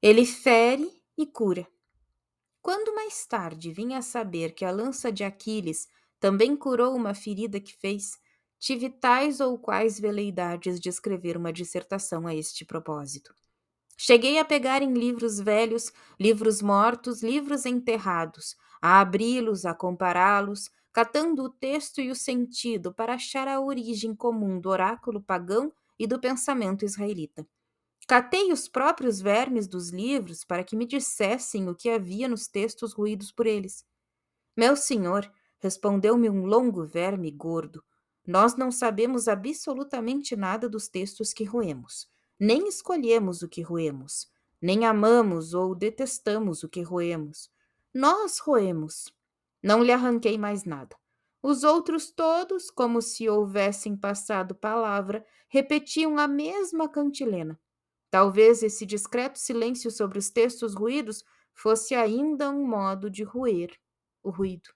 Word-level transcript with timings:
Ele 0.00 0.24
fere 0.24 0.88
e 1.16 1.26
cura. 1.26 1.66
Quando 2.62 2.94
mais 2.94 3.26
tarde 3.26 3.72
vim 3.72 3.94
a 3.94 4.02
saber 4.02 4.54
que 4.54 4.64
a 4.64 4.70
lança 4.70 5.10
de 5.10 5.24
Aquiles 5.24 5.88
também 6.20 6.56
curou 6.56 6.94
uma 6.94 7.14
ferida 7.14 7.58
que 7.58 7.76
fez, 7.76 8.16
tive 8.60 8.90
tais 8.90 9.40
ou 9.40 9.58
quais 9.58 9.98
veleidades 9.98 10.78
de 10.78 10.88
escrever 10.88 11.36
uma 11.36 11.52
dissertação 11.52 12.28
a 12.28 12.34
este 12.34 12.64
propósito. 12.64 13.34
Cheguei 13.96 14.38
a 14.38 14.44
pegar 14.44 14.82
em 14.82 14.92
livros 14.92 15.40
velhos, 15.40 15.92
livros 16.20 16.62
mortos, 16.62 17.20
livros 17.20 17.66
enterrados, 17.66 18.54
a 18.80 19.00
abri-los, 19.00 19.66
a 19.66 19.74
compará-los, 19.74 20.70
catando 20.92 21.42
o 21.42 21.50
texto 21.50 22.00
e 22.00 22.08
o 22.08 22.14
sentido 22.14 22.94
para 22.94 23.14
achar 23.14 23.48
a 23.48 23.60
origem 23.60 24.14
comum 24.14 24.60
do 24.60 24.68
oráculo 24.68 25.20
pagão 25.20 25.72
e 25.98 26.06
do 26.06 26.20
pensamento 26.20 26.84
israelita. 26.84 27.44
Catei 28.08 28.52
os 28.52 28.66
próprios 28.66 29.20
vermes 29.20 29.68
dos 29.68 29.90
livros 29.90 30.42
para 30.42 30.64
que 30.64 30.74
me 30.74 30.84
dissessem 30.84 31.68
o 31.68 31.74
que 31.76 31.88
havia 31.88 32.26
nos 32.26 32.48
textos 32.48 32.92
ruídos 32.92 33.30
por 33.30 33.46
eles. 33.46 33.84
Meu 34.56 34.74
senhor, 34.74 35.30
respondeu-me 35.60 36.28
um 36.28 36.44
longo 36.44 36.84
verme 36.84 37.30
gordo, 37.30 37.84
nós 38.26 38.56
não 38.56 38.72
sabemos 38.72 39.28
absolutamente 39.28 40.34
nada 40.34 40.68
dos 40.68 40.88
textos 40.88 41.32
que 41.32 41.44
roemos 41.44 42.08
nem 42.38 42.68
escolhemos 42.68 43.42
o 43.42 43.48
que 43.48 43.62
roemos, 43.62 44.30
nem 44.62 44.86
amamos 44.86 45.54
ou 45.54 45.74
detestamos 45.74 46.62
o 46.62 46.68
que 46.68 46.82
roemos. 46.82 47.50
Nós 47.92 48.38
roemos. 48.38 49.12
Não 49.60 49.82
lhe 49.82 49.90
arranquei 49.90 50.38
mais 50.38 50.64
nada. 50.64 50.96
Os 51.42 51.64
outros 51.64 52.12
todos, 52.12 52.70
como 52.70 53.02
se 53.02 53.28
houvessem 53.28 53.96
passado 53.96 54.54
palavra, 54.54 55.26
repetiam 55.48 56.16
a 56.16 56.28
mesma 56.28 56.88
cantilena. 56.88 57.58
Talvez 58.18 58.64
esse 58.64 58.84
discreto 58.84 59.38
silêncio 59.38 59.92
sobre 59.92 60.18
os 60.18 60.28
textos 60.28 60.74
ruídos 60.74 61.22
fosse 61.54 61.94
ainda 61.94 62.50
um 62.50 62.66
modo 62.66 63.08
de 63.08 63.22
roer 63.22 63.70
o 64.24 64.30
ruído. 64.30 64.70